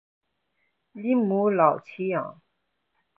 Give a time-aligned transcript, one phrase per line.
[0.93, 2.41] 以母老乞养。